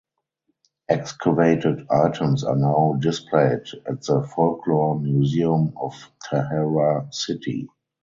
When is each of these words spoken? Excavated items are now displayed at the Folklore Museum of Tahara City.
Excavated 0.89 1.85
items 1.91 2.43
are 2.43 2.55
now 2.55 2.97
displayed 2.99 3.67
at 3.85 4.01
the 4.01 4.23
Folklore 4.35 4.99
Museum 4.99 5.73
of 5.79 5.93
Tahara 6.27 7.07
City. 7.11 7.67